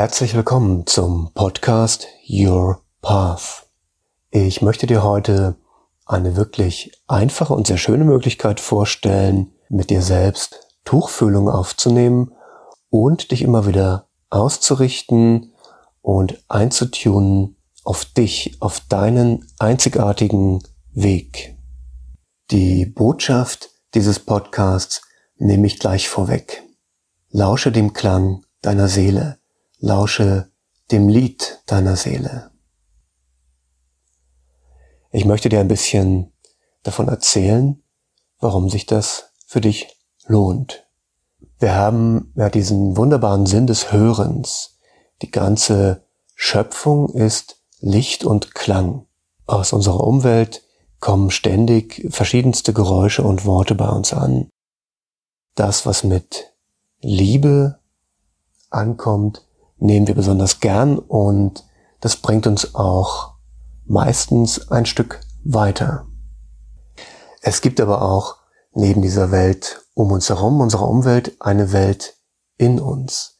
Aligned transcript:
Herzlich 0.00 0.36
willkommen 0.36 0.86
zum 0.86 1.32
Podcast 1.34 2.06
Your 2.28 2.82
Path. 3.02 3.66
Ich 4.30 4.62
möchte 4.62 4.86
dir 4.86 5.02
heute 5.02 5.56
eine 6.06 6.36
wirklich 6.36 6.92
einfache 7.08 7.52
und 7.52 7.66
sehr 7.66 7.78
schöne 7.78 8.04
Möglichkeit 8.04 8.60
vorstellen, 8.60 9.50
mit 9.68 9.90
dir 9.90 10.02
selbst 10.02 10.60
Tuchfühlung 10.84 11.50
aufzunehmen 11.50 12.30
und 12.90 13.32
dich 13.32 13.42
immer 13.42 13.66
wieder 13.66 14.06
auszurichten 14.30 15.52
und 16.00 16.44
einzutunen 16.46 17.56
auf 17.82 18.04
dich, 18.04 18.56
auf 18.60 18.78
deinen 18.78 19.48
einzigartigen 19.58 20.62
Weg. 20.92 21.56
Die 22.52 22.86
Botschaft 22.86 23.70
dieses 23.94 24.20
Podcasts 24.20 25.02
nehme 25.38 25.66
ich 25.66 25.80
gleich 25.80 26.08
vorweg. 26.08 26.62
Lausche 27.30 27.72
dem 27.72 27.94
Klang 27.94 28.46
deiner 28.62 28.86
Seele 28.86 29.38
Lausche 29.80 30.50
dem 30.90 31.08
Lied 31.08 31.62
deiner 31.66 31.94
Seele. 31.94 32.50
Ich 35.12 35.24
möchte 35.24 35.48
dir 35.48 35.60
ein 35.60 35.68
bisschen 35.68 36.32
davon 36.82 37.08
erzählen, 37.08 37.80
warum 38.40 38.68
sich 38.68 38.86
das 38.86 39.32
für 39.46 39.60
dich 39.60 39.96
lohnt. 40.26 40.86
Wir 41.60 41.74
haben 41.74 42.32
ja 42.36 42.50
diesen 42.50 42.96
wunderbaren 42.96 43.46
Sinn 43.46 43.66
des 43.66 43.92
Hörens. 43.92 44.78
Die 45.22 45.30
ganze 45.30 46.04
Schöpfung 46.34 47.10
ist 47.14 47.62
Licht 47.80 48.24
und 48.24 48.54
Klang. 48.54 49.06
Aus 49.46 49.72
unserer 49.72 50.04
Umwelt 50.04 50.62
kommen 50.98 51.30
ständig 51.30 52.06
verschiedenste 52.10 52.72
Geräusche 52.72 53.22
und 53.22 53.44
Worte 53.44 53.76
bei 53.76 53.88
uns 53.88 54.12
an. 54.12 54.50
Das, 55.54 55.86
was 55.86 56.02
mit 56.02 56.52
Liebe 57.00 57.78
ankommt, 58.70 59.47
nehmen 59.78 60.06
wir 60.06 60.14
besonders 60.14 60.60
gern 60.60 60.98
und 60.98 61.64
das 62.00 62.16
bringt 62.16 62.46
uns 62.46 62.74
auch 62.74 63.34
meistens 63.86 64.70
ein 64.70 64.86
Stück 64.86 65.20
weiter. 65.44 66.06
Es 67.42 67.60
gibt 67.60 67.80
aber 67.80 68.02
auch 68.02 68.36
neben 68.72 69.02
dieser 69.02 69.30
Welt 69.30 69.82
um 69.94 70.12
uns 70.12 70.28
herum, 70.28 70.60
unserer 70.60 70.88
Umwelt, 70.88 71.36
eine 71.40 71.72
Welt 71.72 72.14
in 72.56 72.80
uns. 72.80 73.38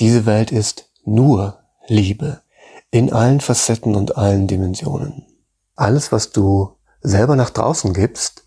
Diese 0.00 0.26
Welt 0.26 0.52
ist 0.52 0.90
nur 1.04 1.58
Liebe 1.86 2.42
in 2.90 3.12
allen 3.12 3.40
Facetten 3.40 3.96
und 3.96 4.16
allen 4.16 4.46
Dimensionen. 4.46 5.26
Alles, 5.74 6.12
was 6.12 6.30
du 6.30 6.76
selber 7.00 7.36
nach 7.36 7.50
draußen 7.50 7.92
gibst, 7.92 8.44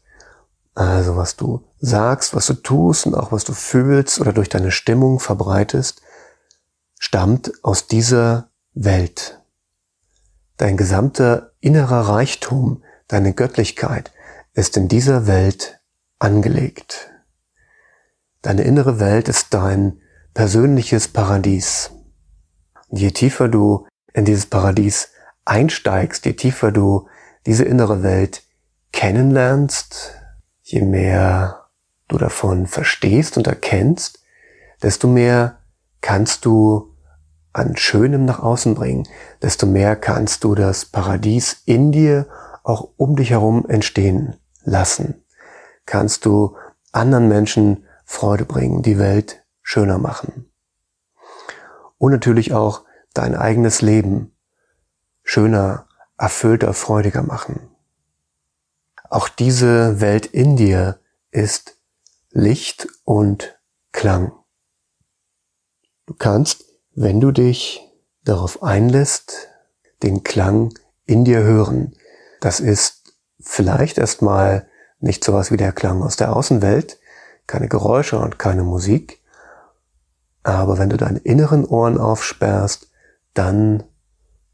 also 0.73 1.17
was 1.17 1.35
du 1.35 1.63
sagst, 1.79 2.35
was 2.35 2.47
du 2.47 2.53
tust 2.53 3.07
und 3.07 3.15
auch 3.15 3.31
was 3.31 3.43
du 3.43 3.53
fühlst 3.53 4.21
oder 4.21 4.31
durch 4.31 4.47
deine 4.47 4.71
Stimmung 4.71 5.19
verbreitest, 5.19 6.01
stammt 6.97 7.51
aus 7.63 7.87
dieser 7.87 8.49
Welt. 8.73 9.41
Dein 10.57 10.77
gesamter 10.77 11.51
innerer 11.59 12.09
Reichtum, 12.09 12.83
deine 13.07 13.33
Göttlichkeit 13.33 14.11
ist 14.53 14.75
in 14.77 14.87
dieser 14.87 15.27
Welt 15.27 15.79
angelegt. 16.19 17.11
Deine 18.41 18.63
innere 18.63 18.99
Welt 18.99 19.29
ist 19.29 19.53
dein 19.53 20.01
persönliches 20.33 21.07
Paradies. 21.07 21.91
Und 22.87 22.99
je 22.99 23.11
tiefer 23.11 23.49
du 23.49 23.87
in 24.13 24.25
dieses 24.25 24.45
Paradies 24.45 25.09
einsteigst, 25.45 26.25
je 26.25 26.33
tiefer 26.33 26.71
du 26.71 27.07
diese 27.45 27.65
innere 27.65 28.03
Welt 28.03 28.43
kennenlernst, 28.91 30.15
je 30.63 30.81
mehr 30.81 31.67
du 32.07 32.17
davon 32.17 32.67
verstehst 32.67 33.37
und 33.37 33.47
erkennst, 33.47 34.23
desto 34.81 35.07
mehr 35.07 35.59
kannst 36.01 36.45
du 36.45 36.86
an 37.57 37.75
Schönem 37.75 38.25
nach 38.25 38.39
außen 38.39 38.75
bringen, 38.75 39.07
desto 39.41 39.65
mehr 39.65 39.95
kannst 39.95 40.43
du 40.43 40.53
das 40.53 40.85
Paradies 40.85 41.63
in 41.65 41.91
dir 41.91 42.27
auch 42.63 42.89
um 42.97 43.15
dich 43.15 43.31
herum 43.31 43.65
entstehen 43.67 44.35
lassen. 44.63 45.23
Kannst 45.85 46.25
du 46.25 46.55
anderen 46.91 47.27
Menschen 47.27 47.85
Freude 48.05 48.45
bringen, 48.45 48.83
die 48.83 48.99
Welt 48.99 49.43
schöner 49.61 49.97
machen. 49.97 50.51
Und 51.97 52.11
natürlich 52.11 52.53
auch 52.53 52.83
dein 53.13 53.35
eigenes 53.35 53.81
Leben 53.81 54.35
schöner, 55.23 55.87
erfüllter, 56.17 56.73
freudiger 56.73 57.23
machen. 57.23 57.69
Auch 59.09 59.29
diese 59.29 59.99
Welt 59.99 60.25
in 60.27 60.55
dir 60.57 60.99
ist 61.31 61.77
Licht 62.31 62.87
und 63.03 63.59
Klang. 63.91 64.31
Du 66.05 66.13
kannst, 66.13 66.66
wenn 66.97 67.21
du 67.21 67.31
dich 67.31 67.87
darauf 68.23 68.63
einlässt, 68.63 69.49
den 70.01 70.23
Klang 70.23 70.73
in 71.05 71.25
dir 71.25 71.43
hören. 71.43 71.93
Das 72.41 72.59
ist 72.59 73.13
vielleicht 73.39 73.99
erstmal 73.99 74.67
nicht 74.99 75.23
sowas 75.23 75.51
wie 75.51 75.57
der 75.57 75.73
Klang 75.73 76.01
aus 76.01 76.15
der 76.15 76.35
Außenwelt, 76.35 76.97
keine 77.45 77.67
Geräusche 77.69 78.17
und 78.17 78.39
keine 78.39 78.63
Musik. 78.63 79.21
Aber 80.41 80.79
wenn 80.79 80.89
du 80.89 80.97
deine 80.97 81.19
inneren 81.19 81.65
Ohren 81.65 81.99
aufsperrst, 81.99 82.89
dann 83.35 83.83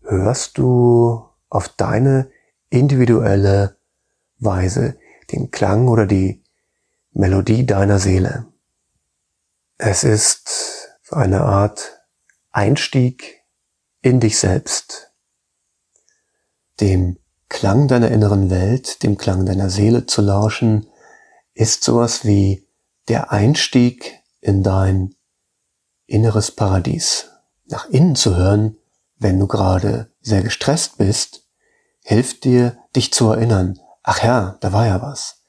hörst 0.02 0.58
du 0.58 1.24
auf 1.48 1.70
deine 1.70 2.30
individuelle 2.70 3.78
Weise 4.40 4.98
den 5.32 5.50
Klang 5.50 5.88
oder 5.88 6.06
die 6.06 6.44
Melodie 7.14 7.66
deiner 7.66 8.00
Seele. 8.00 8.48
Es 9.78 10.04
ist 10.04 10.90
eine 11.10 11.42
Art 11.42 12.03
Einstieg 12.54 13.44
in 14.02 14.20
dich 14.20 14.38
selbst, 14.38 15.12
dem 16.80 17.18
Klang 17.50 17.88
deiner 17.88 18.10
inneren 18.10 18.50
Welt, 18.50 19.04
dem 19.04 19.18
Klang 19.18 19.46
deiner 19.46 19.70
Seele 19.70 20.06
zu 20.06 20.22
lauschen, 20.22 20.88
ist 21.54 21.84
sowas 21.84 22.26
wie 22.26 22.68
der 23.08 23.32
Einstieg 23.32 24.20
in 24.40 24.64
dein 24.64 25.16
inneres 26.06 26.52
Paradies. 26.52 27.30
Nach 27.66 27.90
innen 27.90 28.16
zu 28.16 28.36
hören, 28.36 28.78
wenn 29.18 29.40
du 29.40 29.48
gerade 29.48 30.12
sehr 30.22 30.44
gestresst 30.44 30.98
bist, 30.98 31.48
hilft 32.04 32.44
dir, 32.44 32.78
dich 32.96 33.14
zu 33.14 33.32
erinnern, 33.32 33.80
ach 34.04 34.24
ja, 34.24 34.58
da 34.62 34.74
war 34.74 34.86
ja 34.86 35.02
was. 35.02 35.44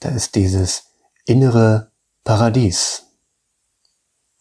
Da 0.00 0.10
ist 0.10 0.34
dieses 0.34 0.84
innere 1.24 1.92
Paradies. 2.24 3.07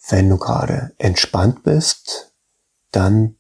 Wenn 0.10 0.30
du 0.30 0.38
gerade 0.38 0.94
entspannt 0.98 1.64
bist, 1.64 2.34
dann 2.92 3.36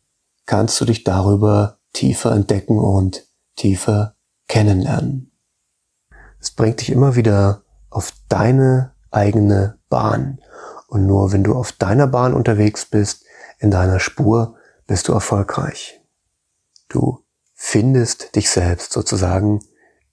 kannst 0.46 0.80
du 0.82 0.86
dich 0.86 1.04
darüber 1.04 1.80
tiefer 1.94 2.32
entdecken 2.32 2.78
und 2.78 3.26
tiefer 3.56 4.16
kennenlernen. 4.48 5.32
Es 6.40 6.52
bringt 6.52 6.82
dich 6.82 6.92
immer 6.92 7.16
wieder 7.16 7.64
auf 7.90 8.14
deine 8.30 8.94
eigene 9.12 9.80
Bahn. 9.90 10.40
Und 10.88 11.06
nur 11.06 11.32
wenn 11.32 11.44
du 11.44 11.56
auf 11.56 11.72
deiner 11.72 12.08
Bahn 12.08 12.34
unterwegs 12.34 12.86
bist, 12.86 13.26
in 13.60 13.72
deiner 13.72 14.00
Spur, 14.00 14.56
bist 14.86 15.08
du 15.08 15.14
erfolgreich. 15.14 16.02
Du 16.90 17.24
findest 17.54 18.36
dich 18.36 18.50
selbst 18.50 18.92
sozusagen 18.92 19.62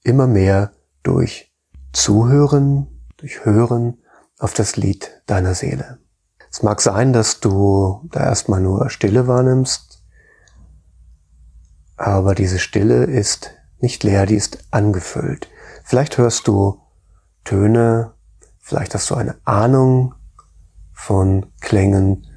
immer 0.02 0.26
mehr 0.26 0.72
durch 1.02 1.52
Zuhören, 1.92 2.88
durch 3.16 3.44
Hören 3.44 3.98
auf 4.38 4.54
das 4.54 4.76
Lied 4.76 5.22
deiner 5.26 5.54
Seele. 5.54 5.98
Es 6.54 6.62
mag 6.62 6.80
sein, 6.80 7.12
dass 7.12 7.40
du 7.40 8.08
da 8.12 8.20
erstmal 8.20 8.60
nur 8.60 8.88
Stille 8.88 9.26
wahrnimmst, 9.26 10.04
aber 11.96 12.36
diese 12.36 12.60
Stille 12.60 13.06
ist 13.06 13.50
nicht 13.80 14.04
leer, 14.04 14.24
die 14.24 14.36
ist 14.36 14.58
angefüllt. 14.70 15.48
Vielleicht 15.82 16.16
hörst 16.16 16.46
du 16.46 16.80
Töne, 17.42 18.12
vielleicht 18.60 18.94
hast 18.94 19.10
du 19.10 19.16
eine 19.16 19.34
Ahnung 19.44 20.14
von 20.92 21.46
Klängen 21.60 22.28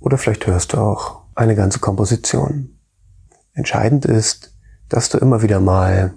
oder 0.00 0.16
vielleicht 0.16 0.46
hörst 0.46 0.72
du 0.72 0.78
auch 0.78 1.24
eine 1.34 1.54
ganze 1.54 1.78
Komposition. 1.78 2.78
Entscheidend 3.52 4.06
ist, 4.06 4.56
dass 4.88 5.10
du 5.10 5.18
immer 5.18 5.42
wieder 5.42 5.60
mal 5.60 6.14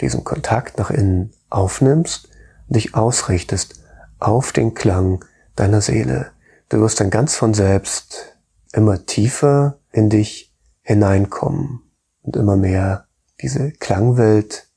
diesen 0.00 0.24
Kontakt 0.24 0.76
nach 0.78 0.90
innen 0.90 1.30
aufnimmst 1.50 2.30
und 2.66 2.74
dich 2.74 2.96
ausrichtest 2.96 3.80
auf 4.18 4.50
den 4.50 4.74
Klang 4.74 5.24
deiner 5.54 5.80
Seele, 5.80 6.33
Du 6.68 6.80
wirst 6.80 7.00
dann 7.00 7.10
ganz 7.10 7.36
von 7.36 7.54
selbst 7.54 8.36
immer 8.72 9.06
tiefer 9.06 9.78
in 9.92 10.10
dich 10.10 10.52
hineinkommen 10.82 11.82
und 12.22 12.36
immer 12.36 12.56
mehr 12.56 13.06
diese 13.40 13.72
Klangwelt 13.72 14.68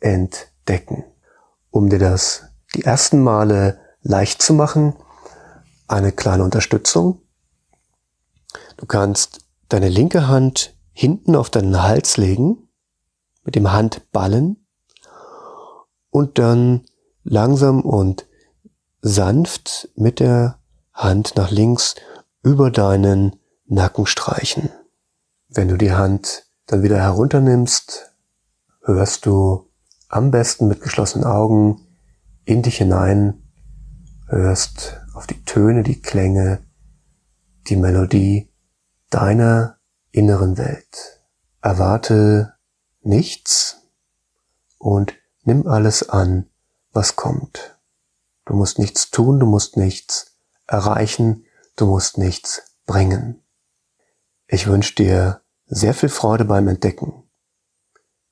entdecken. 0.00 1.04
Um 1.70 1.88
dir 1.88 1.98
das 1.98 2.44
die 2.74 2.84
ersten 2.84 3.22
Male 3.22 3.78
leicht 4.02 4.42
zu 4.42 4.54
machen, 4.54 4.94
eine 5.88 6.12
kleine 6.12 6.44
Unterstützung. 6.44 7.20
Du 8.76 8.86
kannst 8.86 9.40
deine 9.68 9.88
linke 9.88 10.28
Hand 10.28 10.76
hinten 10.92 11.36
auf 11.36 11.50
deinen 11.50 11.82
Hals 11.82 12.16
legen, 12.16 12.68
mit 13.44 13.54
dem 13.54 13.72
Handballen 13.72 14.66
und 16.10 16.38
dann 16.38 16.86
langsam 17.22 17.82
und 17.82 18.26
sanft 19.00 19.88
mit 19.94 20.20
der 20.20 20.58
Hand 20.96 21.36
nach 21.36 21.50
links 21.50 21.94
über 22.42 22.70
deinen 22.70 23.36
Nacken 23.66 24.06
streichen. 24.06 24.70
Wenn 25.48 25.68
du 25.68 25.76
die 25.76 25.92
Hand 25.92 26.46
dann 26.66 26.82
wieder 26.82 26.98
herunternimmst, 26.98 28.12
hörst 28.82 29.26
du 29.26 29.70
am 30.08 30.30
besten 30.30 30.68
mit 30.68 30.80
geschlossenen 30.80 31.26
Augen 31.26 31.86
in 32.46 32.62
dich 32.62 32.78
hinein, 32.78 33.42
hörst 34.26 34.98
auf 35.12 35.26
die 35.26 35.44
Töne, 35.44 35.82
die 35.82 36.00
Klänge, 36.00 36.60
die 37.68 37.76
Melodie 37.76 38.50
deiner 39.10 39.78
inneren 40.12 40.56
Welt. 40.56 41.20
Erwarte 41.60 42.54
nichts 43.02 43.82
und 44.78 45.12
nimm 45.44 45.66
alles 45.66 46.08
an, 46.08 46.46
was 46.92 47.16
kommt. 47.16 47.78
Du 48.46 48.54
musst 48.54 48.78
nichts 48.78 49.10
tun, 49.10 49.38
du 49.38 49.46
musst 49.46 49.76
nichts 49.76 50.35
erreichen, 50.66 51.44
du 51.76 51.86
musst 51.86 52.18
nichts 52.18 52.76
bringen. 52.86 53.42
Ich 54.46 54.66
wünsche 54.66 54.94
dir 54.94 55.42
sehr 55.66 55.94
viel 55.94 56.08
Freude 56.08 56.44
beim 56.44 56.68
Entdecken. 56.68 57.28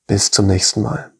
Bis 0.07 0.31
zum 0.31 0.47
nächsten 0.47 0.81
Mal. 0.81 1.14